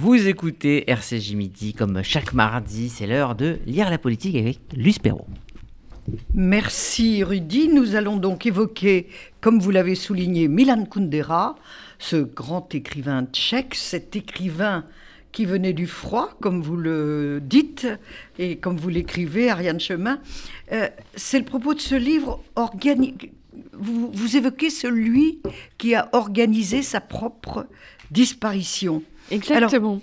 [0.00, 5.00] Vous écoutez RCJ Midi comme chaque mardi, c'est l'heure de lire la politique avec Luce
[5.00, 5.26] Perrault.
[6.34, 7.66] Merci Rudy.
[7.66, 9.08] Nous allons donc évoquer,
[9.40, 11.56] comme vous l'avez souligné, Milan Kundera,
[11.98, 14.84] ce grand écrivain tchèque, cet écrivain
[15.32, 17.88] qui venait du froid, comme vous le dites
[18.38, 20.20] et comme vous l'écrivez, Ariane Chemin.
[20.70, 23.32] Euh, c'est le propos de ce livre organique.
[23.72, 25.40] Vous, vous, évoquez celui
[25.76, 27.66] qui a organisé sa propre
[28.12, 29.02] disparition.
[29.30, 30.00] Exactement.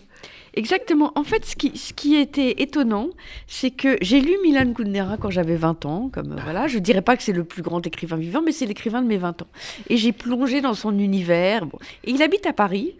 [0.55, 1.11] Exactement.
[1.15, 1.55] En fait, ce
[1.93, 3.09] qui, était étonnant,
[3.45, 6.09] c'est que j'ai lu Milan Kundera quand j'avais 20 ans.
[6.11, 8.66] Comme euh, voilà, je dirais pas que c'est le plus grand écrivain vivant, mais c'est
[8.66, 9.47] l'écrivain de mes 20 ans.
[9.89, 11.66] Et j'ai plongé dans son univers.
[11.66, 11.77] Bon.
[12.05, 12.95] Et il habite à Paris.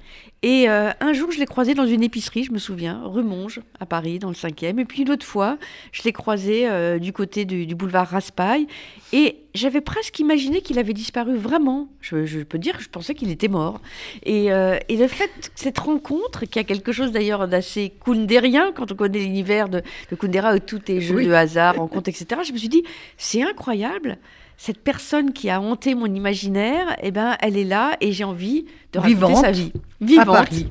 [0.46, 3.62] Et euh, un jour, je l'ai croisé dans une épicerie, je me souviens, rue Monge,
[3.80, 4.80] à Paris, dans le 5e.
[4.80, 5.58] Et puis une autre fois,
[5.92, 8.68] je l'ai croisé euh, du côté du, du, boulevard Raspail.
[9.12, 11.88] Et j'avais presque imaginé qu'il avait disparu vraiment.
[12.00, 13.82] Je, je, peux dire que je pensais qu'il était mort.
[14.22, 18.92] Et, euh, et, le fait, cette rencontre, qui a quelque chose d'ailleurs d'assez kundérien, quand
[18.92, 19.82] on connaît l'univers de,
[20.12, 21.26] de, Kundera, où tout est jeu oui.
[21.26, 22.84] de hasard, rencontre, etc., je me suis dit,
[23.18, 24.20] c'est incroyable
[24.58, 28.66] cette personne qui a hanté mon imaginaire, eh ben, elle est là et j'ai envie
[28.94, 29.72] de Vivante, raconter sa vie.
[30.02, 30.30] Vivante.
[30.30, 30.70] À Paris.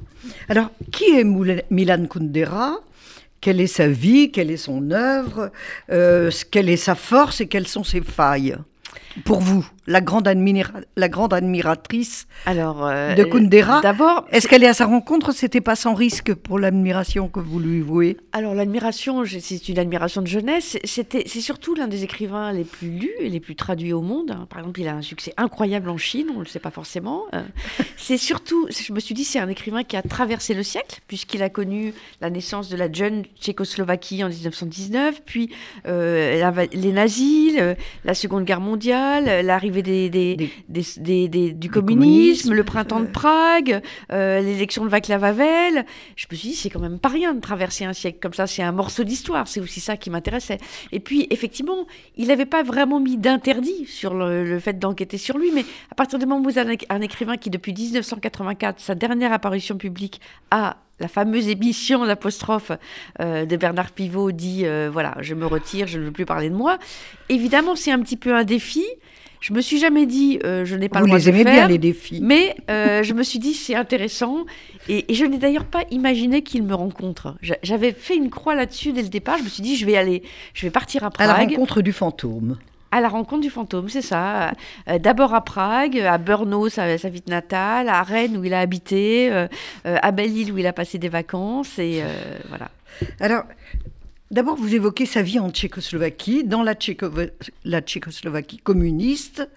[0.49, 1.25] Alors, qui est
[1.71, 2.79] Milan Kundera?
[3.41, 4.31] Quelle est sa vie?
[4.31, 5.51] Quelle est son œuvre?
[5.91, 8.57] Euh, Quelle est sa force et quelles sont ses failles?
[9.25, 14.65] Pour vous, la grande, admira la grande admiratrice Alors, euh, de Kundera, d'abord, est-ce qu'elle
[14.65, 15.33] est à sa rencontre?
[15.33, 18.17] C'était pas sans risque pour l'admiration que vous lui vouez?
[18.33, 20.79] Alors l'admiration, c'est une admiration de jeunesse.
[20.85, 24.37] C'était, c'est surtout l'un des écrivains les plus lus et les plus traduits au monde.
[24.51, 27.25] Par exemple, il a un succès incroyable en Chine, on ne le sait pas forcément.
[27.35, 27.43] Euh,
[27.97, 31.43] c'est surtout, je me suis dit, c'est un écrivain qui a traversé le siècle puisqu'il
[31.43, 35.51] a connu la naissance de la jeune Tchécoslovaquie en 1919, puis
[35.87, 37.55] euh, les nazis,
[38.05, 43.81] la Seconde Guerre mondiale, l'arrivée des, des, des, des, du communisme, le printemps de Prague,
[44.13, 45.85] euh, l'élection de Václav Havel.
[46.17, 48.47] Je me suis dit, c'est quand même pas rien de traverser un siècle comme ça.
[48.47, 49.49] C'est un morceau d'histoire.
[49.49, 50.59] C'est aussi ça qui m'intéressait.
[50.93, 55.39] Et puis, effectivement, il n'avait pas vraiment mis d'interdit sur le, le fait d'enquêter sur
[55.39, 55.51] lui.
[55.53, 59.33] Mais à partir du moment où vous avez un écrivain qui, depuis 1984, sa dernière
[59.33, 60.21] apparition publique,
[60.51, 62.73] a la fameuse émission, l'apostrophe
[63.21, 66.51] euh, de Bernard Pivot dit euh, voilà, je me retire, je ne veux plus parler
[66.51, 66.79] de moi.
[67.29, 68.85] Évidemment, c'est un petit peu un défi.
[69.41, 71.43] Je me suis jamais dit euh, je n'ai pas Vous le droit les de aimez
[71.43, 72.21] faire, bien les défis.
[72.23, 74.47] mais je me suis dit c'est intéressant
[74.89, 77.37] et, et je n'ai d'ailleurs pas imaginé qu'il me rencontre.
[77.63, 79.37] J'avais fait une croix là-dessus dès le départ.
[79.39, 80.23] Je me suis dit je vais aller,
[80.55, 81.29] je vais partir à Prague.
[81.29, 82.57] À la rencontre du fantôme.
[82.95, 84.53] À la rencontre du fantôme, c'est ça.
[84.89, 88.61] Euh, D'abord à Prague, à Brno, sa, sa, ville natale, à Rennes où il a
[88.61, 89.49] habité, euh,
[89.83, 92.71] à Belle-Île où il a passé des vacances, et euh, voilà.
[93.19, 93.43] Alors,
[94.31, 97.11] d'abord, vous évoquez sa vie en Tchécoslovaquie, dans la, Tchéco
[97.65, 99.49] la Tchécoslovaquie communiste,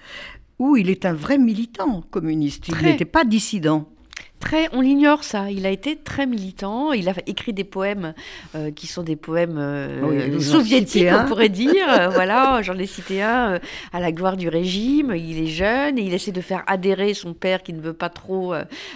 [0.58, 2.69] où il est un vrai militant communiste.
[2.69, 3.88] Il n'était pas dissident.
[4.40, 5.50] Très, on l'ignore ça.
[5.50, 6.94] Il a été très militant.
[6.94, 8.14] Il a écrit des poèmes
[8.53, 12.12] euh, qui sont des poèmes euh, oui, soviétiques, on pourrait dire.
[12.14, 13.59] voilà, j'en ai cité un euh,
[13.94, 15.14] à la gloire du régime.
[15.16, 18.09] Il est jeune et il essaie de faire adhérer son père qui ne veut pas
[18.09, 18.53] trop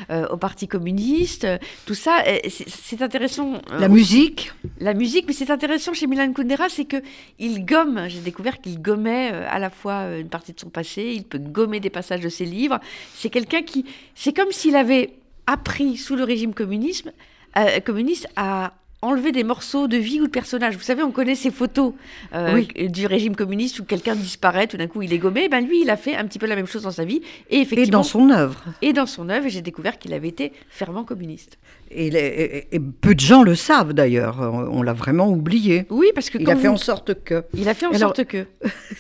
[0.09, 1.47] au parti communiste.
[1.85, 3.62] Tout ça, c'est intéressant.
[3.78, 4.52] La musique.
[4.79, 6.97] La musique, mais c'est intéressant chez Milan Kundera, c'est que
[7.40, 8.06] il gomme.
[8.08, 11.13] J'ai découvert qu'il gommait à la fois une partie de son passé.
[11.16, 12.79] Il peut gommer des passages de ses livres.
[13.16, 15.09] C'est quelqu'un qui, c'est comme s'il avait
[15.47, 17.12] appris sous le régime communisme,
[17.57, 20.75] euh, communiste à enlever des morceaux de vie ou de personnage.
[20.75, 21.94] Vous savez, on connaît ces photos
[22.34, 22.90] euh, oui.
[22.90, 25.50] du régime communiste où quelqu'un disparaît, tout d'un coup il est gommé.
[25.50, 27.22] Ben lui, il a fait un petit peu la même chose dans sa vie.
[27.50, 28.63] Et, effectivement, et dans son œuvre.
[28.81, 31.58] Et dans son œuvre, j'ai découvert qu'il avait été fervent communiste.
[31.90, 34.40] Et, et, et, peu de gens le savent d'ailleurs.
[34.40, 35.85] On l'a vraiment oublié.
[35.90, 37.44] Oui, parce que il a fait en sorte que.
[37.56, 38.46] Il a fait en Alors, sorte que.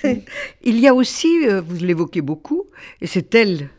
[0.63, 2.65] il y a aussi, euh, vous l'évoquez beaucoup,
[3.01, 3.69] et c'est elle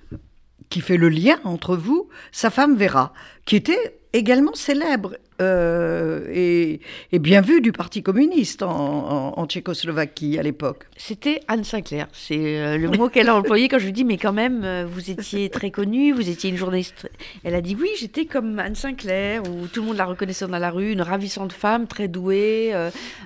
[0.73, 3.13] qui fait le lien entre vous, sa femme Vera,
[3.45, 9.47] qui était également célèbre euh, et, et, bien vue du Parti communiste en, en, en
[9.47, 10.87] Tchécoslovaquie à l'époque.
[10.97, 12.09] C'était Anne Sinclair.
[12.13, 14.85] C'est euh, le mot qu'elle a employé quand je lui dis mais quand même euh,
[14.87, 17.09] vous étiez très connue, vous étiez une journaliste.
[17.45, 20.59] Elle a dit oui j'étais comme Anne Sinclair où tout le monde la reconnaissait dans
[20.59, 22.73] la rue, une ravissante femme très douée.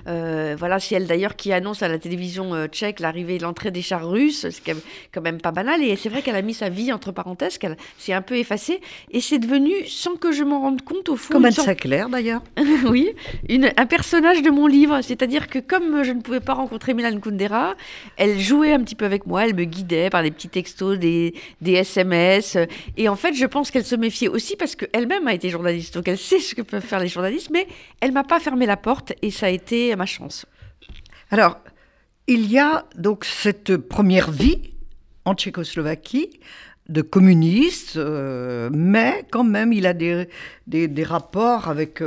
[0.07, 3.81] Euh, voilà c'est elle d'ailleurs qui annonce à la télévision tchèque l'arrivée et l'entrée des
[3.81, 4.47] chars russes.
[4.49, 4.75] C'est
[5.13, 7.75] quand même pas banal et c'est vrai qu'elle a mis sa vie entre parenthèses, qu'elle
[7.97, 8.79] s'est un peu effacée
[9.11, 11.33] et c'est devenu sans que je m'en rende compte au fond.
[11.33, 12.41] Comme Anne Sinclair d'ailleurs.
[12.87, 13.09] oui,
[13.49, 15.01] une, un personnage de mon livre.
[15.01, 17.75] C'est-à-dire que comme je ne pouvais pas rencontrer Milan Kundera,
[18.15, 21.33] elle jouait un petit peu avec moi, elle me guidait par des petits textos, des,
[21.61, 22.57] des SMS.
[22.95, 25.95] Et en fait, je pense qu'elle se méfiait aussi parce qu'elle-même a été journaliste.
[25.95, 27.67] Donc elle sait ce que peuvent faire les journalistes, mais
[27.99, 30.45] elle m'a pas fermé la porte et ça a été ma chance.
[31.31, 31.57] Alors,
[32.27, 34.71] il y a donc cette première vie
[35.25, 36.39] en Tchécoslovaquie
[36.89, 40.27] de communiste, mais quand même il a des,
[40.67, 42.01] des, rapports avec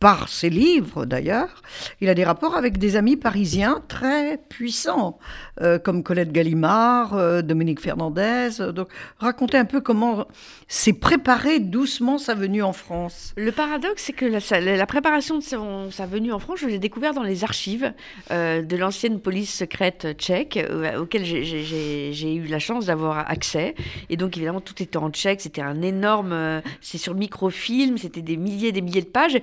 [0.00, 1.62] par ses livres d'ailleurs,
[2.00, 5.18] il a des rapports avec des amis parisiens très puissants,
[5.60, 8.48] euh, comme Colette Gallimard, euh, Dominique Fernandez.
[8.74, 8.88] donc,
[9.18, 10.26] racontez un peu comment
[10.68, 13.34] s'est préparé doucement sa venue en France.
[13.36, 17.22] Le paradoxe, c'est que la, préparation de sa venue en France, je l'ai découvert dans
[17.22, 17.92] les archives
[18.30, 20.58] euh, de l'ancienne police secrète tchèque,
[20.98, 23.74] auquel j'ai eu la chance d'avoir accès.
[24.08, 25.42] Et donc, évidemment, tout était en tchèque.
[25.42, 26.62] C'était un énorme.
[26.80, 29.38] c'est sur microfilm, c'était des milliers et des milliers de pages.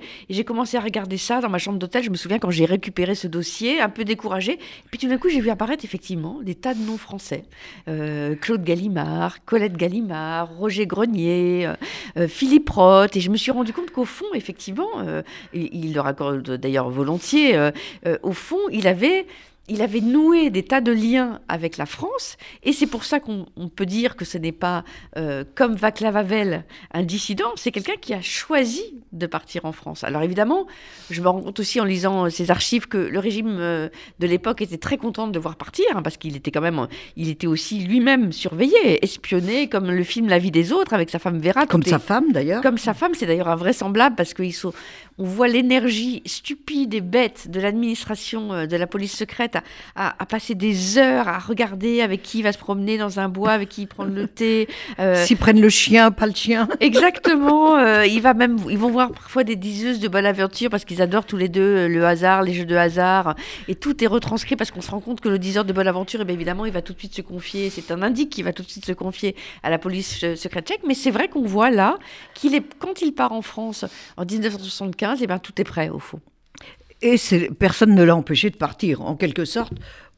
[0.48, 2.02] Commencé à regarder ça dans ma chambre d'hôtel.
[2.02, 4.52] Je me souviens quand j'ai récupéré ce dossier, un peu découragé.
[4.52, 7.44] Et puis tout d'un coup, j'ai vu apparaître effectivement des tas de noms français.
[7.86, 11.74] Euh, Claude Gallimard, Colette Gallimard, Roger Grenier, euh,
[12.16, 13.14] euh, Philippe Roth.
[13.14, 14.88] Et je me suis rendu compte qu'au fond, effectivement,
[15.52, 17.70] il le raccorde d'ailleurs volontiers,
[18.22, 19.26] au fond, il avait
[19.68, 23.46] il avait noué des tas de liens avec la France, et c'est pour ça qu'on
[23.74, 24.84] peut dire que ce n'est pas
[25.16, 28.82] euh, comme Václav Havel, un dissident, c'est quelqu'un qui a choisi
[29.12, 30.04] de partir en France.
[30.04, 30.66] Alors évidemment,
[31.10, 33.88] je me rends compte aussi en lisant ces archives que le régime euh,
[34.18, 36.86] de l'époque était très content de le voir partir, hein, parce qu'il était quand même,
[37.16, 41.18] il était aussi lui-même surveillé, espionné, comme le film La vie des autres avec sa
[41.18, 41.66] femme Vera.
[41.66, 42.62] Comme sa femme d'ailleurs.
[42.62, 44.72] Comme sa femme, c'est d'ailleurs invraisemblable parce qu'on
[45.18, 49.57] on voit l'énergie stupide et bête de l'administration euh, de la police secrète
[49.96, 53.52] à, passer des heures à regarder avec qui il va se promener dans un bois,
[53.52, 54.68] avec qui il prend le thé.
[54.98, 56.68] Euh, S'ils prennent le chien, pas le chien.
[56.80, 57.76] Exactement.
[57.76, 61.02] Euh, il va même, ils vont voir parfois des diseuses de bonne aventure parce qu'ils
[61.02, 63.34] adorent tous les deux euh, le hasard, les jeux de hasard.
[63.68, 66.20] Et tout est retranscrit parce qu'on se rend compte que le diseur de bonne aventure,
[66.20, 67.70] et eh évidemment, il va tout de suite se confier.
[67.70, 70.82] C'est un indique qui va tout de suite se confier à la police secrète tchèque.
[70.86, 71.98] Mais c'est vrai qu'on voit là
[72.34, 73.84] qu'il est, quand il part en France
[74.16, 76.20] en 1975, et eh ben, tout est prêt au fond.
[77.00, 77.16] Et
[77.58, 79.02] personne ne l'a empêché de partir.
[79.02, 79.72] En quelque sorte,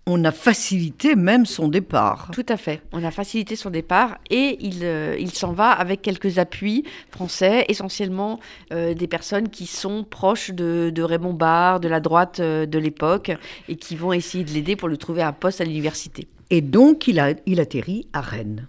[0.07, 2.31] on a facilité même son départ.
[2.33, 2.83] Tout à fait.
[2.93, 7.65] On a facilité son départ et il, euh, il s'en va avec quelques appuis français,
[7.69, 8.41] essentiellement
[8.73, 13.31] euh, des personnes qui sont proches de, Raymond Barre, de la droite euh, de l'époque,
[13.69, 16.29] et qui vont essayer de l'aider pour lui trouver un poste à l'université.
[16.51, 18.67] Et donc, il, a, il atterrit à Rennes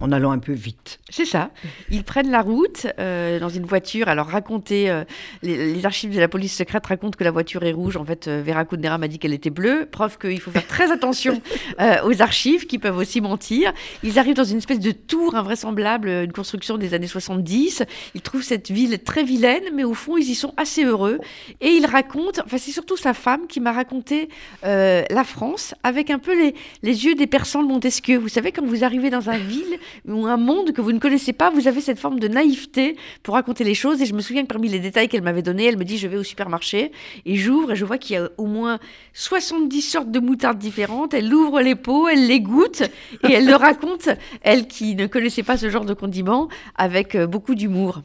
[0.00, 1.00] en allant un peu vite.
[1.08, 1.50] C'est ça.
[1.90, 4.08] Ils prennent la route euh, dans une voiture.
[4.08, 5.04] Alors, raconter, euh,
[5.42, 7.96] les, archives de la police secrète racontent que la voiture est rouge.
[7.96, 9.88] En fait, euh, Vera Kundera m'a dit qu'elle était bleue.
[9.90, 11.40] Preuve qu'il faut faire très attention
[12.04, 13.72] aux archives qui peuvent aussi mentir.
[14.02, 17.82] Ils arrivent dans une espèce de tour invraisemblable, une construction des années 70.
[18.14, 21.18] Ils trouvent cette ville très vilaine, mais au fond, ils y sont assez heureux.
[21.60, 24.28] Et ils racontent, enfin, c'est surtout sa femme qui m'a raconté
[24.62, 28.18] la France avec un peu les, les yeux des persans de Montesquieu.
[28.18, 31.32] Vous savez, quand vous arrivez dans une ville ou un monde que vous ne connaissez
[31.32, 34.00] pas, vous avez cette forme de naïveté pour raconter les choses.
[34.02, 36.08] Et je me souviens que parmi les détails qu'elle m'avait donnés, elle me dit je
[36.08, 36.92] vais au supermarché
[37.24, 38.78] et j'ouvre et je vois qu'il y a au moins
[39.14, 41.14] 70 sortes de moutardes différentes.
[41.14, 42.82] Elle ouvre les pots, elle les goûte
[43.24, 44.08] et elle le raconte,
[44.42, 48.02] elle qui ne connaissait pas ce genre de condiments, avec euh, beaucoup d'humour.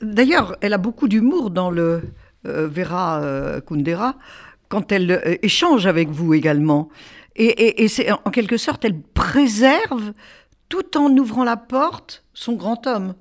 [0.00, 2.02] D'ailleurs, elle a beaucoup d'humour dans le
[2.46, 4.16] euh, Vera euh, Kundera
[4.68, 6.88] quand elle échange avec vous également.
[7.36, 10.12] Et, et c'est en quelque sorte, elle préserve
[10.72, 13.14] tout en ouvrant la porte, son grand homme.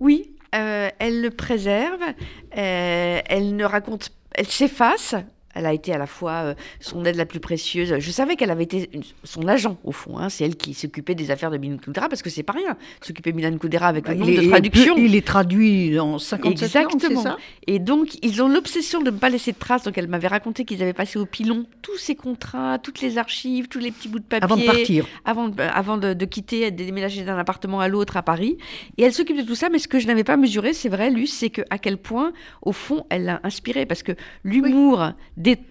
[0.00, 5.14] Oui, euh, elle le préserve, euh, elle ne raconte, elle s'efface,
[5.54, 7.98] elle a été à la fois euh, son aide la plus précieuse.
[7.98, 8.90] Je savais qu'elle avait été
[9.22, 10.18] son agent, au fond.
[10.18, 10.28] Hein.
[10.28, 13.32] C'est elle qui s'occupait des affaires de Milan Kundera, parce que c'est pas rien, s'occuper
[13.32, 14.96] Milan Kundera avec le bah, nombre de traductions.
[14.96, 17.22] Il est traduit en 57 Exactement.
[17.22, 17.36] ça?
[17.66, 19.84] Et donc, ils ont l'obsession de ne pas laisser de traces.
[19.84, 23.68] Donc, elle m'avait raconté qu'ils avaient passé au pilon tous ces contrats, toutes les archives,
[23.68, 24.44] tous les petits bouts de papier.
[24.44, 25.06] Avant de partir.
[25.24, 28.58] Avant, de, avant de, de quitter, de déménager d'un appartement à l'autre à Paris.
[28.98, 31.10] Et elle s'occupe de tout ça, mais ce que je n'avais pas mesuré, c'est vrai,
[31.10, 32.32] Luce, c'est que à quel point,
[32.62, 33.86] au fond, elle l'a inspiré.
[33.86, 35.12] Parce que l'humour,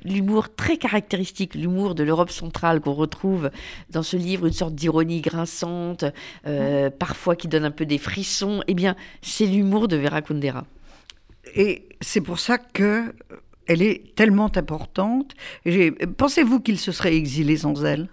[0.06, 3.50] l'humour très caractéristique, l'humour de l'Europe centrale qu'on retrouve
[3.90, 6.06] dans ce livre, une sorte d'ironie grinçante,
[6.48, 10.66] euh, parfois qui donne un peu des frissons, eh bien, c'est l'humour de Vera Kundera.
[11.56, 13.14] Et c'est pour ça que
[13.66, 15.34] elle est tellement importante.
[16.18, 18.10] Pensez-vous qu'il se serait exilé sans elle?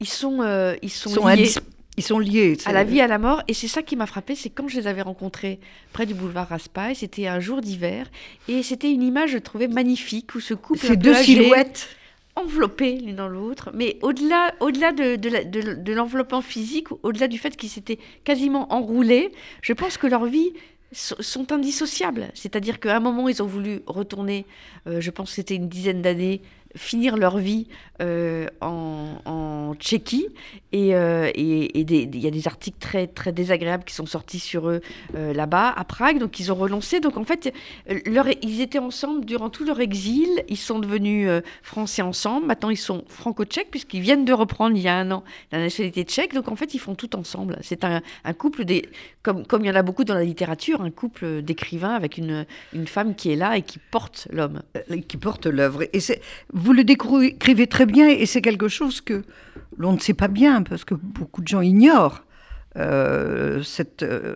[0.00, 1.50] Ils sont, euh, ils sont, liés.
[1.96, 2.56] Ils sont liés.
[2.66, 3.42] À la vie, à la mort.
[3.48, 5.58] Et c'est ça qui m'a frappé, c'est quand je les avais rencontrés
[5.92, 8.10] près du boulevard Raspail, c'était un jour d'hiver,
[8.48, 11.88] et c'était une image, je trouvais, magnifique, où ce couple Ces deux silhouettes
[12.34, 17.38] enveloppées l'une dans l'autre, mais au-delà au -delà de, de, de l'enveloppement physique, au-delà du
[17.38, 20.52] fait qu'ils s'étaient quasiment enroulés, je pense que leur vie
[20.92, 22.28] sont indissociables.
[22.34, 24.46] C'est-à-dire qu'à un moment, ils ont voulu retourner,
[24.86, 26.42] euh, je pense que c'était une dizaine d'années,
[26.76, 27.66] finir leur vie
[28.00, 30.28] euh, en, en, Tchéquie.
[30.72, 34.80] Et il y a des articles très, très désagréables qui sont sortis sur eux
[35.14, 36.18] là-bas, à Prague.
[36.18, 37.00] Donc ils ont renoncé.
[37.00, 37.52] Donc en fait,
[38.06, 40.28] leur, ils étaient ensemble durant tout leur exil.
[40.48, 41.28] Ils sont devenus
[41.62, 42.46] français ensemble.
[42.46, 46.04] Maintenant, ils sont franco-tchèques, puisqu'ils viennent de reprendre il y a un an la nationalité
[46.04, 46.34] tchèque.
[46.34, 47.58] Donc en fait, ils font tout ensemble.
[47.62, 48.88] C'est un, un, couple, des,
[49.22, 52.46] comme, comme il y en a beaucoup dans la littérature, un couple d'écrivains avec une,
[52.72, 54.62] une femme qui est là et qui porte l'homme.
[55.08, 55.84] Qui porte l'œuvre.
[55.92, 56.00] Et
[56.66, 59.22] vous le décrivez très bien, et c'est quelque chose que
[59.78, 62.24] l'on ne sait pas bien, parce que beaucoup de gens ignorent
[62.76, 64.34] euh, cette euh,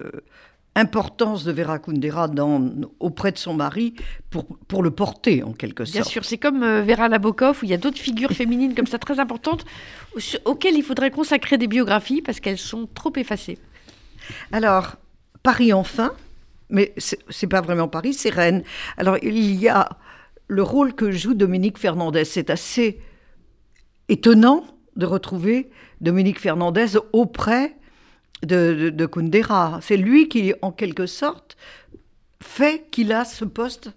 [0.77, 2.71] importance de Vera Kundera dans,
[3.01, 3.95] auprès de son mari
[4.31, 5.95] pour, pour le porter, en quelque sorte.
[5.95, 8.87] Bien sûr, c'est comme euh, Vera Nabokov, où il y a d'autres figures féminines comme
[8.87, 9.65] ça très importantes,
[10.45, 13.59] auxquelles il faudrait consacrer des biographies, parce qu'elles sont trop effacées.
[14.53, 14.95] Alors,
[15.43, 16.13] Paris enfin,
[16.71, 18.63] mais c'est pas vraiment Paris, c'est Rennes.
[18.97, 19.89] Alors, il y a
[20.51, 22.25] le rôle que joue Dominique Fernandez.
[22.25, 23.01] C'est assez
[24.09, 24.65] étonnant
[24.97, 27.77] de retrouver Dominique Fernandez auprès
[28.43, 29.79] de, de, Kundera.
[29.81, 31.57] C'est lui qui, en quelque sorte,
[32.43, 33.93] fait qu'il a ce poste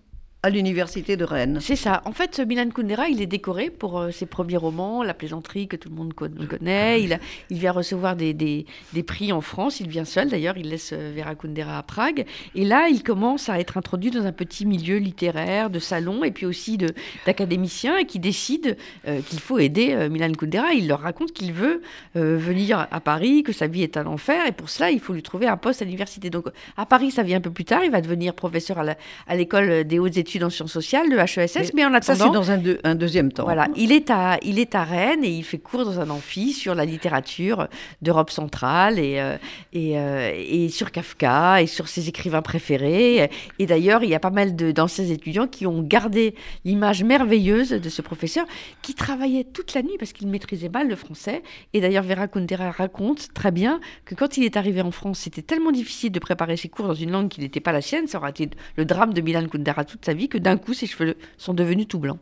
[0.46, 1.60] à l'université de Rennes.
[1.62, 2.02] C'est ça.
[2.04, 5.78] En fait, Milan Kundera, il est décoré pour euh, ses premiers romans, La plaisanterie que
[5.78, 7.02] tout le monde connaît.
[7.02, 7.18] Il,
[7.50, 9.80] il vient recevoir des, des, des, prix en France.
[9.80, 10.58] Il vient seul, d'ailleurs.
[10.58, 12.26] Il laisse euh, Vera Kundera à Prague.
[12.56, 16.32] Et là, il commence à être introduit dans un petit milieu littéraire, de salon, et
[16.32, 16.78] puis aussi
[17.26, 18.76] d'académiciens, et qui décide
[19.08, 20.74] euh, qu'il faut aider Milan Kundera.
[20.74, 21.82] Il leur raconte qu'il veut
[22.16, 25.24] venir à Paris, que sa vie est un enfer, et pour cela, il faut lui
[25.24, 26.30] trouver un poste à l'université.
[26.30, 27.84] Donc, à Paris, ça vient un peu plus tard.
[27.86, 31.86] Il va devenir professeur à l'école des hautes études dans sciences sociales, le HESS, mais,
[31.86, 32.18] en attendant...
[32.18, 33.44] Ça, c'est dans un, un, deuxième temps.
[33.44, 36.54] Voilà, il est, à, il est à Rennes et il fait cours dans un amphi
[36.54, 37.68] sur la littérature
[38.02, 39.38] d'Europe centrale et, euh,
[39.74, 43.30] et, euh, et, sur Kafka et sur ses écrivains préférés.
[43.60, 46.36] Et d'ailleurs, il y a pas mal d'anciens étudiants qui ont gardé
[46.66, 48.46] l'image merveilleuse de ce professeur
[48.82, 51.44] qui travaillait toute la nuit parce qu'il maîtrisait mal le français.
[51.74, 55.42] Et d'ailleurs, Vera Kundera raconte très bien que quand il est arrivé en France, c'était
[55.42, 58.08] tellement difficile de préparer ses cours dans une langue qui n'était pas la sienne.
[58.08, 60.88] Ça aurait été le drame de Milan Kundera toute sa vie que d'un coup, ses
[60.88, 62.20] cheveux sont devenus tout blancs.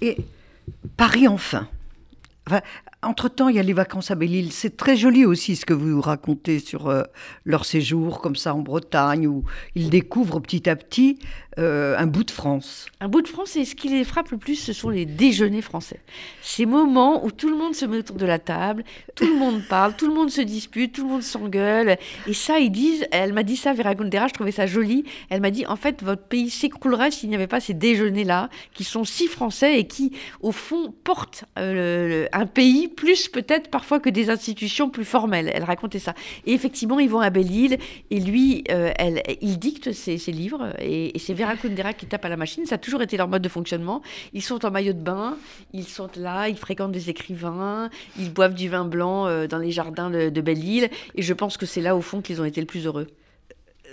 [0.00, 0.16] Et
[0.96, 1.68] Paris, enfin.
[3.02, 4.52] Entre-temps, il y a les vacances à Belle-Île.
[4.52, 7.02] C'est très joli aussi ce que vous racontez sur euh,
[7.44, 9.44] leur séjour, comme ça, en Bretagne, où
[9.74, 11.18] ils découvrent petit à petit
[11.58, 12.86] euh, un bout de France.
[13.00, 15.62] Un bout de France, et ce qui les frappe le plus, ce sont les déjeuners
[15.62, 16.00] français.
[16.42, 18.84] Ces moments où tout le monde se met autour de la table,
[19.14, 21.98] tout le monde parle, tout le monde se dispute, tout le monde s'engueule.
[22.26, 25.04] Et ça, ils disent, elle m'a dit ça, Vera Gondera, je trouvais ça joli.
[25.28, 28.84] Elle m'a dit, en fait, votre pays s'écroulerait s'il n'y avait pas ces déjeuners-là, qui
[28.84, 34.10] sont si français et qui, au fond, portent euh, un pays plus peut-être parfois que
[34.10, 35.50] des institutions plus formelles.
[35.54, 36.14] Elle racontait ça.
[36.46, 37.78] Et effectivement, ils vont à Belle-Île,
[38.10, 42.28] et lui, euh, elle, il dicte ses, livres, et, c'est Vera Kundera qui tape à
[42.28, 44.02] la machine, ça a toujours été leur mode de fonctionnement.
[44.32, 45.36] Ils sont en maillot de bain,
[45.72, 49.70] ils sont là, ils fréquentent des écrivains, ils boivent du vin blanc euh, dans les
[49.70, 52.66] jardins de, Belle-Île, et je pense que c'est là, au fond, qu'ils ont été le
[52.66, 53.06] plus heureux.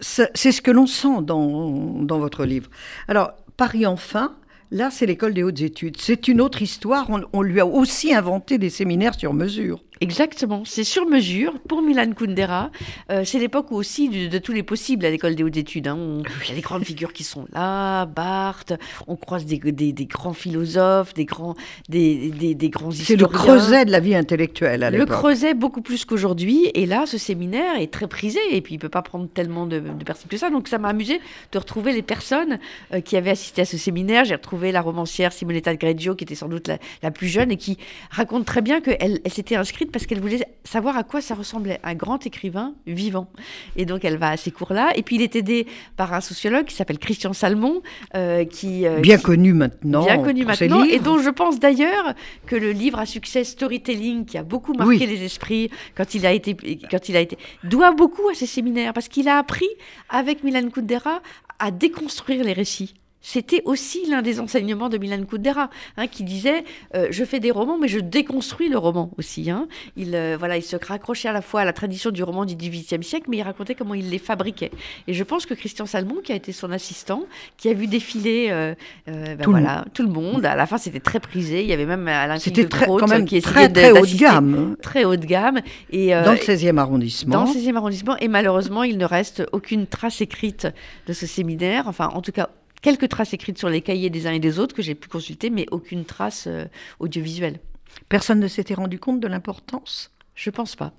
[0.01, 2.70] C'est ce que l'on sent dans, dans votre livre.
[3.10, 4.38] Alors, Paris enfin,
[4.71, 5.97] Là, c'est l'école des hautes études.
[5.99, 7.09] C'est une autre histoire.
[7.33, 9.83] On, lui a aussi inventé des séminaires sur mesure.
[10.01, 12.72] Exactement, c'est sur mesure pour Milan Kundera.
[13.12, 15.88] Euh, c'est l'époque aussi de, tous les possibles à l'école des hautes études.
[15.88, 16.22] Hein.
[16.44, 18.74] Il y a des grandes figures qui sont là, Barthes,
[19.08, 19.60] on croise des,
[20.06, 21.56] grands philosophes, des grands,
[21.89, 23.18] des, des, grands historiens.
[23.18, 25.10] C'est le creuset de la vie intellectuelle à l'époque.
[25.10, 26.72] Le creuset beaucoup plus qu'aujourd'hui.
[26.75, 29.65] Et là, ce séminaire est très prisé et puis il ne peut pas prendre tellement
[29.65, 30.50] de, personnes que ça.
[30.50, 31.20] Donc ça m'a amusé
[31.51, 32.60] de retrouver les personnes
[32.94, 34.24] euh, qui avaient assisté à ce séminaire.
[34.24, 36.70] J'ai retrouvé la romancière Simonetta Greggio qui était sans doute
[37.03, 37.77] la, plus jeune et qui
[38.12, 41.79] raconte très bien qu'elle elle, s'était inscrite parce qu'elle voulait savoir à quoi ça ressemblait
[41.84, 43.27] un grand écrivain vivant.
[43.75, 44.91] Et donc elle va à ces cours-là.
[44.96, 45.67] Et puis il est aidé
[45.98, 47.81] par un sociologue qui s'appelle Christian Salmon,
[48.15, 52.13] euh, qui euh, bien connu maintenant, bien connu maintenant, et dont je pense d'ailleurs
[52.46, 56.31] que le livre à succès Storytelling, qui a beaucoup marqué les esprits quand il a
[56.31, 56.55] été,
[56.89, 59.69] quand il a été, doit beaucoup à ces séminaires parce qu'il a appris
[60.10, 61.22] avec Milan Kundera
[61.60, 62.93] à déconstruire les récits.
[63.21, 66.63] C'était aussi l'un des enseignements de Milan Kundera, hein, qui disait
[66.95, 69.51] euh, Je fais des romans, mais je déconstruis le roman aussi.
[69.51, 69.67] Hein.
[69.97, 72.55] Il, euh, voilà, il se raccrochait à la fois à la tradition du roman du
[72.55, 74.71] XVIIIe siècle, mais il racontait comment il les fabriquait.
[75.07, 77.23] Et je pense que Christian Salmon, qui a été son assistant,
[77.57, 78.73] qui a vu défiler euh,
[79.05, 79.91] ben tout, voilà, le...
[79.91, 81.61] tout le monde, à la fin c'était très prisé.
[81.61, 84.77] Il y avait même Alain C'était quand même qui très, très haut de gamme.
[84.81, 85.59] Très haut de gamme.
[85.89, 87.43] Et, dans le 16e arrondissement.
[87.43, 88.15] Dans le 16e arrondissement.
[88.17, 90.67] Et malheureusement, il ne reste aucune trace écrite
[91.07, 91.88] de ce séminaire.
[91.88, 92.49] Enfin, en tout cas,
[92.81, 95.50] quelques traces écrites sur les cahiers des uns et des autres que j'ai pu consulter,
[95.50, 96.65] mais aucune trace euh,
[97.00, 97.59] audiovisuelle.
[98.07, 100.12] Personne ne s'était rendu compte de l'importance?
[100.36, 100.93] Je pense pas.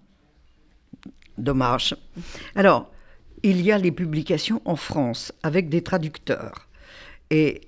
[1.39, 1.97] Dommage.
[2.55, 2.91] Alors,
[3.43, 6.69] il y a les publications en France avec des traducteurs.
[7.31, 7.63] Et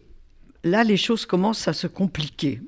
[0.64, 2.61] là, les choses commencent à se compliquer.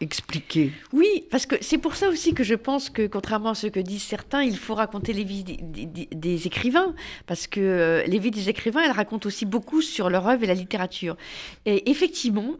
[0.00, 0.72] Expliquer.
[0.92, 3.80] Oui, parce que c'est pour ça aussi que je pense que, contrairement à ce que
[3.80, 6.94] disent certains, il faut raconter les vies des, écrivains,
[7.26, 10.46] parce que euh, les vies des écrivains, elles racontent aussi beaucoup sur leur œuvre et
[10.46, 11.16] la littérature.
[11.66, 12.56] Et effectivement,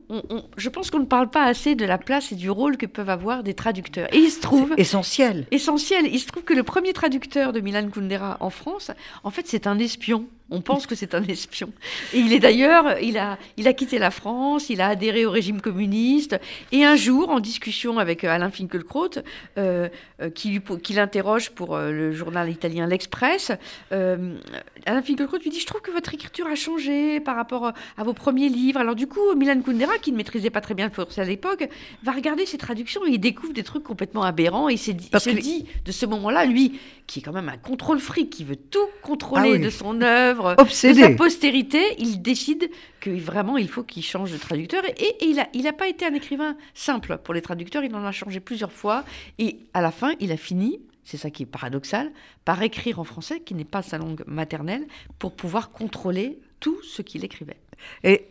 [0.56, 3.10] je pense qu'on ne parle pas assez de la place et du rôle que peuvent
[3.10, 4.12] avoir des traducteurs.
[4.14, 4.74] Et il se trouve...
[4.76, 5.46] Essentiel.
[5.50, 6.06] Essentiel.
[6.12, 8.90] Il se trouve que le premier traducteur de Milan Kundera en France,
[9.24, 10.26] en fait, c'est un espion.
[10.50, 11.70] On pense que c'est un espion.
[12.14, 15.30] Et il est d'ailleurs, il a, il a quitté la France, il a adhéré au
[15.30, 16.40] régime communiste.
[16.72, 19.10] Et un jour, en discussion avec euh, Alain Finkielkraut,
[19.58, 19.88] euh,
[20.22, 23.52] euh, qui, qui l'interroge pour le journal italien L'Express,
[23.90, 28.14] Alain Finkielkraut lui dit Je trouve que votre écriture a changé par rapport à vos
[28.14, 28.80] premiers livres.
[28.80, 31.68] Alors, du coup, Milan Kundera, qui ne maîtrisait pas très bien le français à l'époque,
[32.02, 34.70] va regarder ses traductions et il découvre des trucs complètement aberrants.
[34.70, 37.98] Et il, dit, se dit, de ce moment-là, lui, qui est quand même un contrôle
[37.98, 43.10] fric, qui veut tout contrôler ah de son œuvre, De sa postérité, il décide que
[43.10, 44.84] vraiment il faut qu'il change de traducteur.
[44.84, 48.04] Et, il n'a il a pas été un écrivain simple pour les traducteurs, il en
[48.04, 49.04] a changé plusieurs fois.
[49.38, 52.12] Et à la fin, il a fini, c'est ça qui est paradoxal,
[52.44, 54.86] par écrire en français, qui n'est pas sa langue maternelle,
[55.18, 57.58] pour pouvoir contrôler tout ce qu'il écrivait.
[58.04, 58.26] Et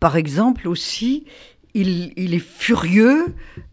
[0.00, 1.24] par exemple aussi,
[1.80, 3.26] il, est furieux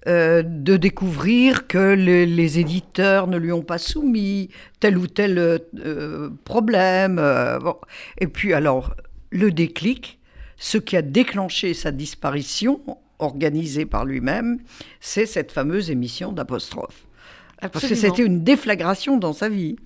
[0.07, 6.29] euh, de découvrir que les, éditeurs ne lui ont pas soumis tel ou tel euh,
[6.43, 7.17] problème.
[7.19, 7.59] Euh,
[8.19, 8.95] Et puis alors,
[9.31, 10.19] le déclic,
[10.57, 12.81] ce qui a déclenché sa disparition,
[13.19, 14.59] organisée par lui-même,
[14.99, 17.05] c'est cette fameuse émission d'apostrophe.
[17.61, 19.77] Parce que c'était une déflagration dans sa vie.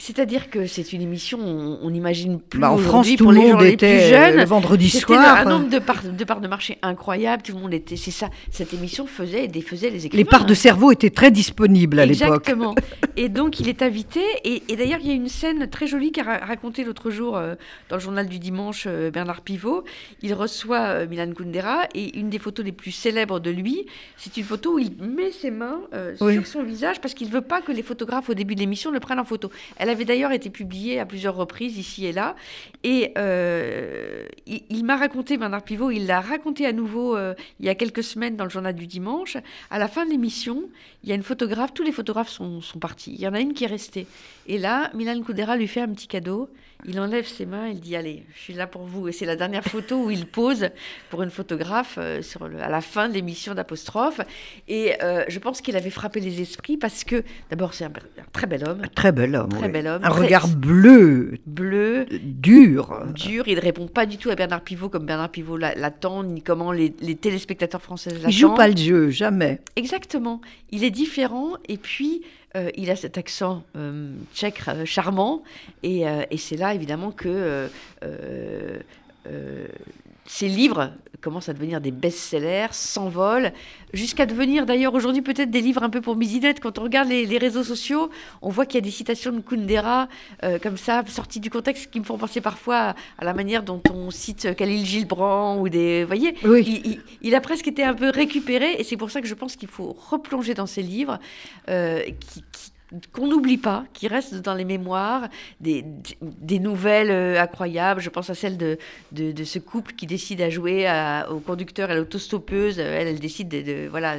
[0.00, 3.52] C'est-à-dire que c'est une émission, on n'imagine plus bah en France, tout pour le les
[3.52, 4.36] monde gens était les plus jeunes.
[4.36, 5.36] Le vendredi soir.
[5.38, 7.42] un nombre de parts, de parts de marché incroyable.
[7.42, 7.96] Tout le monde était.
[7.96, 8.30] C'est ça.
[8.50, 10.22] Cette émission faisait défaisait les écrivains.
[10.22, 12.28] Les parts de cerveau étaient très disponibles à l'époque.
[12.28, 12.74] Exactement.
[13.16, 14.22] et donc il est invité.
[14.44, 17.54] Et, d'ailleurs il y a une scène très jolie qu'a racontée l'autre jour euh,
[17.90, 19.84] dans le journal du dimanche euh, Bernard Pivot.
[20.22, 24.36] Il reçoit euh, Milan Kundera et une des photos les plus célèbres de lui, c'est
[24.38, 25.80] une photo où il met ses mains
[26.16, 29.00] sur son visage parce qu'il veut pas que les photographes au début de l'émission le
[29.00, 29.50] prennent en photo.
[29.76, 32.36] Elle avait d'ailleurs été publiée à plusieurs reprises ici et là.
[32.82, 37.68] Et euh, il, m'a raconté, Bernard Pivot, il l'a raconté à nouveau euh, il y
[37.68, 39.36] a quelques semaines dans le journal du dimanche.
[39.70, 40.62] À la fin de l'émission,
[41.02, 43.12] il y a une photographe, tous les photographes sont, partis.
[43.14, 44.06] Il y en a une qui est restée.
[44.46, 46.48] Et là, Milan Kundera lui fait un petit cadeau.
[46.86, 49.08] Il enlève ses mains, il dit Allez, je suis là pour vous.
[49.08, 50.70] Et c'est la dernière photo où il pose
[51.10, 52.22] pour une photographe euh,
[52.58, 54.22] à la fin de l'émission d'Apostrophe.
[54.66, 54.94] Et
[55.28, 57.92] je pense qu'il avait frappé les esprits parce que, d'abord, c'est un,
[58.32, 58.82] très bel homme.
[58.94, 59.50] très bel homme.
[59.50, 60.04] Très bel homme.
[60.04, 61.38] Un regard bleu.
[61.46, 62.06] Bleu.
[62.22, 63.06] Dur.
[63.14, 63.44] Dur.
[63.46, 66.72] Il ne répond pas du tout à Bernard Pivot comme Bernard Pivot l'attend, ni comment
[66.72, 68.32] les, téléspectateurs français l'attendent.
[68.32, 69.60] Il joue pas le jeu, jamais.
[69.76, 70.40] Exactement.
[70.70, 72.22] Il est différent et puis
[72.56, 75.42] euh, il a cet accent euh, tchèque euh, charmant
[75.82, 77.68] et, et c'est là évidemment que
[80.26, 83.52] ces livres commencent à devenir des best-sellers, s'envolent,
[83.92, 86.60] jusqu'à devenir d'ailleurs aujourd'hui peut-être des livres un peu pour misinette.
[86.60, 88.10] Quand on regarde les, réseaux sociaux,
[88.42, 90.08] on voit qu'il y a des citations de Kundera
[90.42, 93.82] euh, comme ça, sorties du contexte, qui me font penser parfois à la manière dont
[93.92, 96.02] on cite Khalil Gilbrand ou des...
[96.02, 96.34] Vous voyez
[97.22, 99.68] il, a presque été un peu récupéré et c'est pour ça que je pense qu'il
[99.68, 101.18] faut replonger dans ces livres
[101.68, 102.42] euh, qui
[103.12, 105.28] qu'on n'oublie pas, qui reste dans les mémoires,
[105.60, 105.84] des,
[106.20, 108.00] des nouvelles euh, incroyables.
[108.00, 108.78] Je pense à celle de,
[109.12, 110.90] de, ce couple qui décide à jouer
[111.30, 112.78] au conducteur et à l'autostoppeuse.
[112.78, 114.16] Elle, elle décide de, voilà,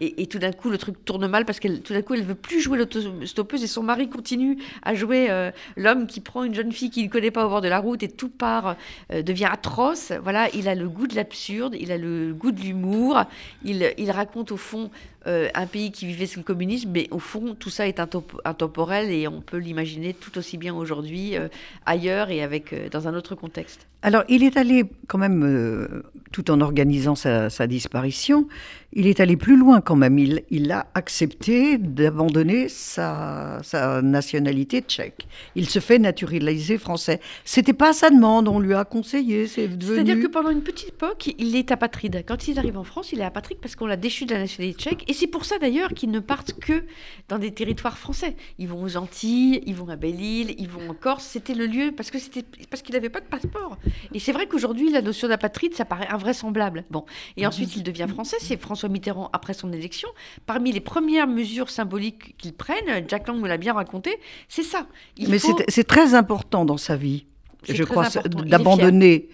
[0.00, 2.34] et, tout d'un coup le truc tourne mal parce qu'elle tout d'un coup elle veut
[2.34, 6.72] plus jouer l'autostoppeuse et son mari continue à jouer euh, l'homme qui prend une jeune
[6.72, 8.76] fille qu'il ne connaît pas au bord de la route et tout part
[9.12, 10.12] euh, devient atroce.
[10.22, 13.24] Voilà, il a le goût de l'absurde, il a le goût de l'humour.
[13.64, 14.90] Il, il raconte au fond
[15.26, 19.10] euh, un pays qui vivait sous le communisme, mais au fond, tout ça est intemporel
[19.10, 21.48] et on peut l'imaginer tout aussi bien aujourd'hui, euh,
[21.86, 23.86] ailleurs et avec, euh, dans un autre contexte.
[24.02, 26.02] Alors, il est allé quand même,
[26.34, 28.48] tout en organisant sa, disparition,
[28.92, 30.18] il est allé plus loin quand même.
[30.18, 33.60] Il, il a accepté d'abandonner sa,
[34.02, 35.28] nationalité tchèque.
[35.54, 37.20] Il se fait naturaliser français.
[37.44, 39.46] C'était pas sa demande, on lui a conseillé.
[39.46, 42.24] C'est-à-dire que pendant une petite époque, il est apatride.
[42.26, 44.90] Quand il arrive en France, il est apatride parce qu'on l'a déchu de la nationalité
[44.90, 45.04] tchèque.
[45.08, 46.82] Et c'est pour ça d'ailleurs qu'ils ne partent que
[47.28, 48.34] dans des territoires français.
[48.58, 51.24] Ils vont aux Antilles, ils vont à Belle-Île, ils vont en Corse.
[51.24, 52.44] C'était le lieu parce que c'était
[52.82, 53.78] qu'il n'avait pas de passeport.
[54.12, 56.84] Et c'est vrai qu'aujourd'hui, la notion d'apatride, ça paraît invraisemblable.
[56.90, 57.04] Bon.
[57.36, 58.36] Et ensuite, il devient français.
[58.40, 60.08] C'est François Mitterrand, après son élection,
[60.46, 64.86] parmi les premières mesures symboliques qu'il prenne, Jack Lang me l'a bien raconté, c'est ça.
[65.28, 67.26] Mais c'est très important dans sa vie,
[67.68, 68.08] je crois,
[68.46, 69.28] d'abandonner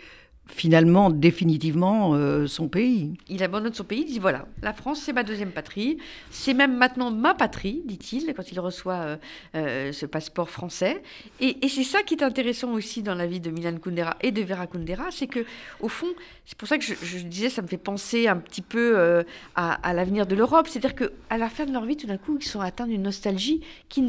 [0.52, 3.14] finalement définitivement euh, son pays.
[3.28, 5.98] Il abandonne son pays, il dit voilà, la France c'est ma deuxième patrie,
[6.30, 9.16] c'est même maintenant ma patrie, dit-il, quand il reçoit euh,
[9.54, 11.02] euh, ce passeport français.
[11.40, 14.42] Et, c'est ça qui est intéressant aussi dans la vie de Milan Kundera et de
[14.42, 15.44] Vera Kundera, c'est que
[15.80, 16.08] au fond,
[16.44, 19.92] c'est pour ça que je, disais, ça me fait penser un petit peu à, à
[19.92, 22.60] l'avenir de l'Europe, c'est-à-dire qu'à la fin de leur vie, tout d'un coup, ils sont
[22.60, 24.02] atteints d'une nostalgie qui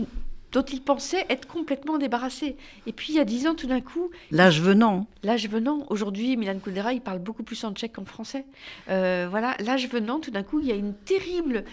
[0.51, 2.55] dont ils pensaient être complètement débarrassés.
[2.87, 4.09] Et puis il y a dix ans, tout d'un coup...
[4.31, 5.07] L'âge venant.
[5.23, 5.85] L'âge venant.
[5.89, 8.45] Aujourd'hui, Milan Kundera, il parle beaucoup plus en tchèque qu'en français.
[8.89, 11.63] Euh, voilà, l'âge venant, tout d'un coup, il y a une terrible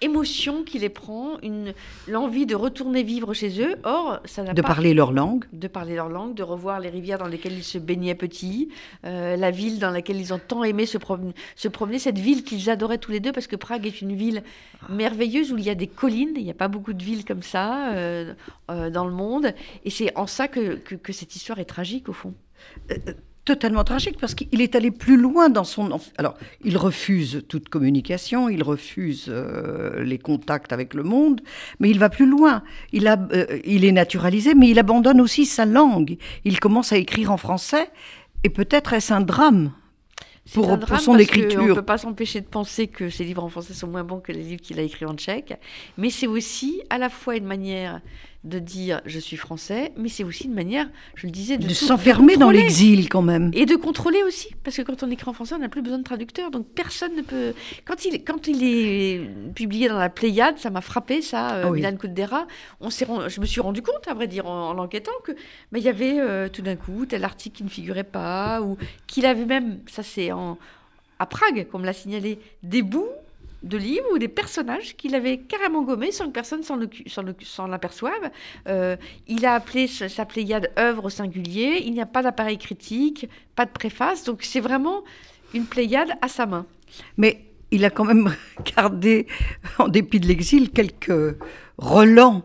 [0.00, 1.74] émotion qui les prend, une
[2.08, 3.76] l'envie de retourner vivre chez eux.
[3.84, 7.18] Or, ça n'a de parler leur langue, de parler leur langue, de revoir les rivières
[7.18, 8.68] dans lesquelles ils se baignaient petits,
[9.04, 10.98] euh, la ville dans laquelle ils ont tant aimé se,
[11.56, 14.42] se promener, cette ville qu'ils adoraient tous les deux parce que Prague est une ville
[14.88, 16.32] merveilleuse où il y a des collines.
[16.36, 18.34] Il n'y a pas beaucoup de villes comme ça euh,
[18.70, 19.52] euh, dans le monde,
[19.84, 22.34] et c'est en ça que, que, que, cette histoire est tragique au fond
[23.44, 25.98] totalement tragique parce qu'il est allé plus loin dans son...
[26.16, 31.40] Alors, il refuse toute communication, il refuse euh, les contacts avec le monde,
[31.80, 32.62] mais il va plus loin.
[32.92, 36.16] Il, a, euh, il est naturalisé, mais il abandonne aussi sa langue.
[36.44, 37.90] Il commence à écrire en français,
[38.44, 39.72] et peut-être est-ce un drame
[40.54, 41.62] pour, un drame son écriture.
[41.62, 44.20] On ne peut pas s'empêcher de penser que ses livres en français sont moins bons
[44.20, 45.54] que les livres qu'il a écrits en tchèque,
[45.98, 48.00] mais c'est aussi à la fois une manière
[48.44, 52.36] de dire je suis français, mais c'est aussi une manière, je le disais, de, s'enfermer
[52.36, 53.50] dans l'exil quand même.
[53.54, 55.98] Et de contrôler aussi, parce que quand on écrit en français, on n'a plus besoin
[55.98, 57.54] de traducteur, donc personne ne peut.
[57.84, 59.20] Quand il, quand il est
[59.54, 62.46] publié dans la Pléiade, ça m'a frappé, ça, euh, ah Milan Kundera,
[62.80, 65.88] on je me suis rendu compte, à vrai dire, en, l'enquêtant, que bah, il y
[65.88, 68.76] avait euh, tout d'un coup tel article qui ne figurait pas, ou
[69.06, 70.58] qu'il avait même, ça c'est en
[71.18, 73.08] à Prague, comme l'a signalé, des bouts
[73.62, 78.30] de livres ou des personnages qu'il avait carrément gommés sans que personne s'en l'aperçoive.
[78.68, 78.96] Euh,
[79.28, 81.82] il a appelé sa Pléiade œuvre au singulier.
[81.84, 84.24] Il n'y a pas d'appareil critique, pas de préface.
[84.24, 85.04] Donc c'est vraiment
[85.54, 86.66] une Pléiade à sa main.
[87.16, 88.34] Mais il a quand même
[88.76, 89.26] gardé,
[89.78, 91.36] en dépit de l'exil, quelques
[91.78, 92.44] relents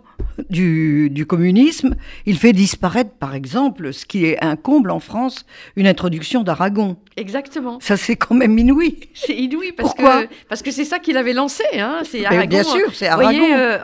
[0.49, 5.87] du, communisme, il fait disparaître, par exemple, ce qui est un comble en France, une
[5.87, 6.97] introduction d'Aragon.
[7.17, 7.79] Exactement.
[7.81, 8.99] Ça, c'est quand même inouï.
[9.15, 11.63] C'est inouï parce que parce que c'est ça qu'il avait lancé.
[11.73, 12.01] Hein.
[12.03, 12.47] C'est Aragon.
[12.47, 13.43] Bien sûr, c'est Aragon.
[13.51, 13.79] Euh,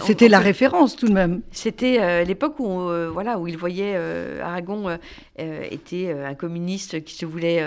[0.00, 1.42] C'était la référence tout de même.
[1.52, 3.96] C'était euh, l'époque où euh, voilà où il voyait
[4.42, 4.98] Aragon
[5.70, 7.64] était un communiste qui se voulait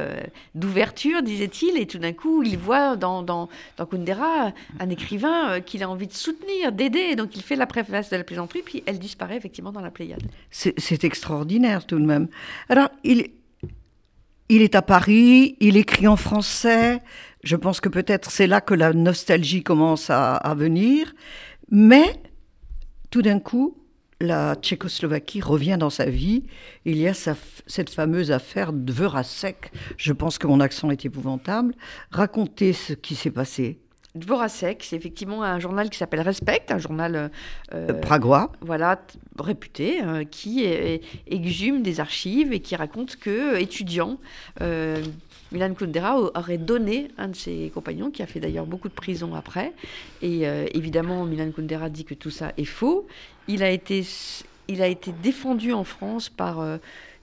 [0.56, 5.82] d'ouverture, disait-il, et tout d'un coup il voit dans dans, dans Kundera un écrivain qu'il
[5.84, 9.00] a envie de soutenir, d'aider, donc il fait la préface de la plaisanterie, puis elle
[9.00, 10.24] disparaît effectivement dans la Pléiade.
[10.50, 12.28] C'est extraordinaire tout de même.
[12.70, 13.30] Alors, il,
[14.50, 17.02] il est à Paris, il écrit en français.
[17.42, 21.14] Je pense que peut-être c'est là que la nostalgie commence à, venir.
[21.70, 22.22] Mais
[23.10, 23.78] tout d'un coup,
[24.20, 26.44] la Tchécoslovaquie revient dans sa vie.
[26.84, 29.72] Il y a cette fameuse affaire de Verasek.
[29.96, 31.74] Je pense que mon accent est épouvantable.
[32.12, 33.80] Racontez ce qui s'est passé.
[34.14, 37.30] Dvoracek, c'est effectivement un journal qui s'appelle Respect, un journal euh,
[37.74, 39.02] euh pragois, voilà,
[39.40, 40.66] réputé, euh, qui
[41.28, 44.18] exhume des archives et qui raconte que étudiant,
[44.60, 45.02] euh,
[45.54, 49.34] Milan Kundera aurait donné un de ses compagnons, qui a fait d'ailleurs beaucoup de prison
[49.34, 49.74] après.
[50.22, 50.44] Et
[50.74, 53.06] évidemment, Milan Kundera dit que tout ça est faux.
[53.50, 54.06] Il a été,
[54.70, 56.64] il a été défendu en France par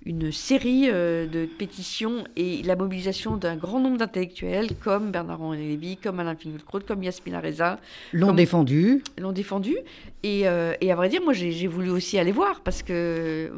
[0.08, 5.98] une série euh, de pétitions et la mobilisation d'un grand nombre d'intellectuels comme Bernard-Henri Lévy,
[5.98, 7.78] comme Alain Finkielkraut, comme Yasmina Reza.
[8.14, 9.04] L'ont défendu.
[9.18, 9.76] L'ont défendu.
[10.22, 13.52] Et, euh, et, à vrai dire, moi, j'ai voulu aussi aller voir parce que...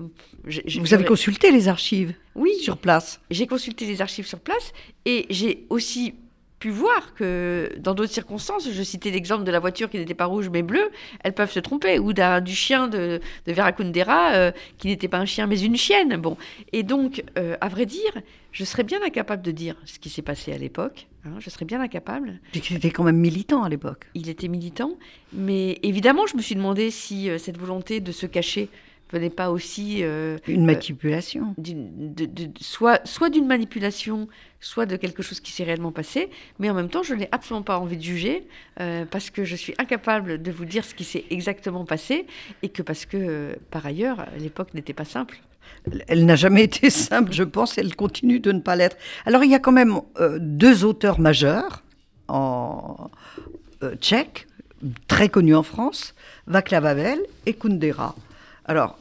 [0.44, 2.50] Vous avez consulté les archives Oui.
[2.60, 4.72] Sur place J'ai consulté les archives sur place
[5.04, 6.14] et j'ai aussi
[6.60, 10.26] pu voir que dans d'autres circonstances, je citais l'exemple de la voiture qui n'était pas
[10.26, 10.90] rouge mais bleue,
[11.24, 15.18] elles peuvent se tromper, ou du chien de, de Vera Kundera euh, qui n'était pas
[15.18, 16.16] un chien mais une chienne.
[16.16, 16.36] Bon,
[16.72, 18.12] et donc, euh, à vrai dire,
[18.52, 21.08] je serais bien incapable de dire ce qui s'est passé à l'époque.
[21.24, 22.40] Hein, je serais bien incapable.
[22.54, 24.06] Il était quand même militant à l'époque.
[24.14, 24.92] Il était militant,
[25.32, 28.68] mais évidemment, je me suis demandé si euh, cette volonté de se cacher
[29.12, 32.28] venait pas aussi euh, une manipulation, de,
[32.60, 34.28] soit soit d'une manipulation,
[34.60, 36.30] soit de quelque chose qui s'est réellement passé.
[36.58, 38.46] Mais en même temps, je n'ai absolument pas envie de juger
[38.80, 42.26] euh, parce que je suis incapable de vous dire ce qui s'est exactement passé
[42.62, 45.40] et que parce que euh, par ailleurs, l'époque n'était pas simple.
[46.08, 48.96] Elle n'a jamais été simple, je pense, elle continue de ne pas l'être.
[49.26, 50.00] Alors il y a quand même
[50.38, 51.82] deux auteurs majeurs
[52.28, 53.10] en
[54.00, 54.46] tchèque,
[55.08, 56.14] très connus en France,
[56.46, 58.14] Václav Havel et Kundera.
[58.70, 58.96] Alors,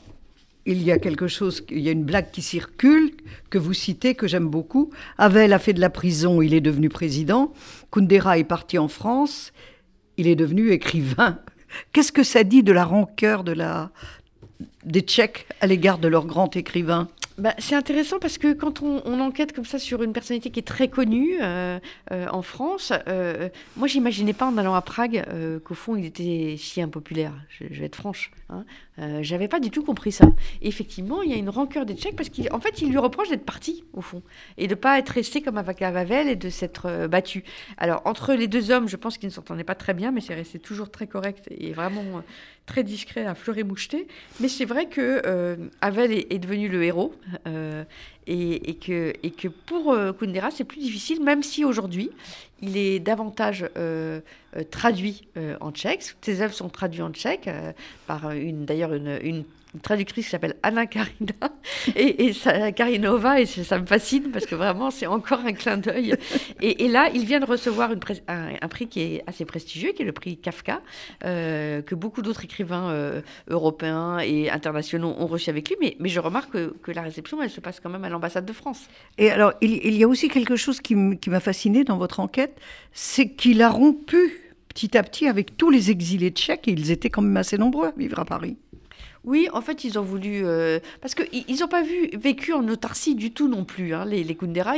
[0.65, 3.11] il y a quelque chose, il y a une blague qui circule,
[3.51, 4.89] que vous citez, que j'aime beaucoup.
[5.19, 7.53] Havel a fait de la prison, il est devenu président.
[7.91, 9.53] Kundera est parti en France,
[10.17, 11.37] il est devenu écrivain.
[11.93, 13.91] Qu'est-ce que ça dit de la rancœur de la,
[14.85, 17.07] des Tchèques à l'égard de leur grand écrivain?
[17.39, 20.67] Bah, c'est intéressant parce que quand on, enquête comme ça sur une personnalité qui est
[20.67, 21.79] très connue euh,
[22.11, 25.25] euh, en France, euh, moi j'imaginais pas en allant à Prague
[25.63, 27.33] qu'au fond il était si impopulaire.
[27.49, 28.31] Je, vais être franche.
[28.49, 28.65] Hein.
[29.21, 30.25] J'avais pas du tout compris ça.
[30.61, 33.45] effectivement, il y a une rancœur des Tchèques parce qu'en fait il lui reproche d'être
[33.45, 34.21] parti au fond
[34.57, 37.43] et de pas être resté comme à Vavel et de s'être battu.
[37.77, 40.35] Alors entre les deux hommes, je pense qu'ils ne s'entendaient pas très bien, mais c'est
[40.35, 42.21] resté toujours très correct et vraiment
[42.69, 44.07] très discret à fleurer moucheté.
[44.39, 47.13] Mais c'est vrai que euh, Havel est, devenu le héros
[47.47, 47.83] euh,
[48.31, 52.11] et, que, pour euh, Kundera, c'est plus difficile, même si aujourd'hui,
[52.61, 53.65] il est davantage
[54.69, 55.27] traduit
[55.61, 56.03] en tchèque.
[56.21, 57.49] Ses œuvres sont traduites en tchèque
[58.05, 61.33] par d'ailleurs une une traductrice qui s'appelle Anna Karina.
[61.95, 65.77] Et, et ça, Karinova et ça me fascine parce que vraiment c'est encore un clin
[65.77, 66.15] d'œil.
[66.61, 70.11] Et, là il vient de recevoir un, prix qui est assez prestigieux qui est le
[70.11, 70.81] prix Kafka
[71.23, 75.77] euh, que beaucoup d'autres écrivains euh, européens et internationaux ont reçu avec lui.
[75.79, 78.53] Mais, mais je remarque que, la réception elle se passe quand même à l'ambassade de
[78.53, 78.87] France.
[79.19, 82.59] Et alors il, y a aussi quelque chose qui m'a fasciné dans votre enquête
[82.91, 87.09] c'est qu'il a rompu petit à petit avec tous les exilés tchèques et ils étaient
[87.09, 88.57] quand même assez nombreux à vivre à Paris
[89.25, 90.45] oui, en fait, ils ont voulu.
[90.45, 93.93] Euh, parce qu'ils n'ont pas vu, vécu en autarcie du tout non plus.
[93.93, 94.75] Hein, les, les Kundera,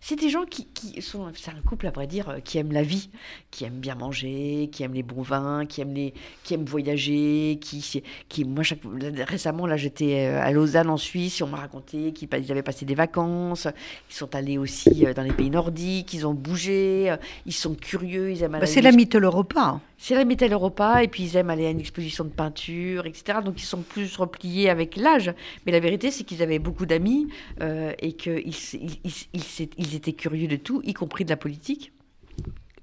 [0.00, 0.68] c'est des gens qui,
[1.02, 1.26] sont.
[1.34, 3.10] C'est un couple, à vrai dire, euh, qui aiment la vie,
[3.50, 7.58] qui aiment bien manger, qui aiment les bons vins, qui aiment, les, qui aiment voyager.
[7.60, 8.80] Qui, qui, moi, chaque,
[9.28, 12.84] récemment, là, j'étais euh, à Lausanne, en Suisse, et on m'a raconté qu'ils avaient passé
[12.84, 13.66] des vacances.
[14.08, 17.12] Ils sont allés aussi dans les pays nordiques, ils ont bougé,
[17.44, 18.52] ils sont curieux, ils aiment.
[18.52, 19.80] Bah, c'est la Mittel Europa.
[20.02, 23.40] C'est la Mittel Europa, et puis ils aiment aller à une exposition de peinture, etc.
[23.44, 25.32] Donc ils sont plus repliés avec l'âge.
[25.64, 27.28] Mais la vérité, c'est qu'ils avaient beaucoup d'amis
[27.60, 31.92] euh, et qu'ils ils, étaient curieux de tout, y compris de la politique.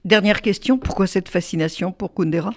[0.06, 2.54] Dernière question, pourquoi cette fascination pour Kundera?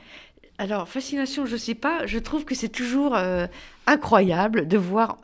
[0.59, 2.07] Alors, fascination, je ne sais pas.
[2.07, 3.46] Je trouve que c'est toujours euh,
[3.87, 5.18] incroyable de voir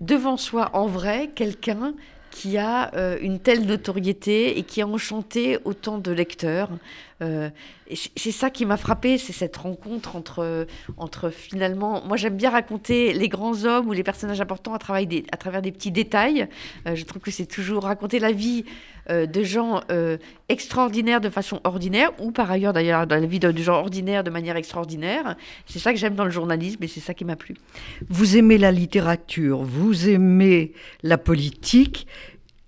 [0.00, 1.94] devant soi en vrai quelqu'un
[2.30, 6.68] qui a euh, une telle notoriété et qui a enchanté autant de lecteurs.
[7.22, 7.50] Euh,
[8.14, 12.02] c'est ça qui m'a frappé, c'est cette rencontre entre, entre finalement.
[12.04, 15.36] Moi, j'aime bien raconter les grands hommes ou les personnages importants à, travers des, à
[15.36, 16.48] travers des petits détails.
[16.86, 18.64] Euh, je trouve que c'est toujours raconter la vie
[19.08, 19.82] de gens
[20.48, 24.30] extraordinaires de façon ordinaire, ou par ailleurs d'ailleurs dans la vie de gens ordinaires de
[24.30, 25.36] manière extraordinaire.
[25.66, 27.54] C'est ça que j'aime dans le journalisme et c'est ça qui m'a plu.
[28.08, 30.72] Vous aimez la littérature, vous aimez
[31.04, 32.08] la politique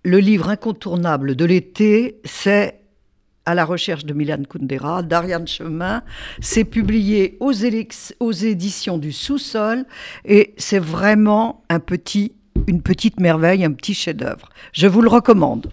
[0.04, 2.77] le livre incontournable de l'été, c'est
[3.48, 6.02] à la recherche de Milan Kundera, d'Ariane Chemin.
[6.38, 9.86] C'est publié aux, éditions du Sous-sol
[10.26, 12.32] et c'est vraiment un petit,
[12.66, 14.50] une petite merveille, un petit chef-d'œuvre.
[14.74, 15.72] Je vous le recommande.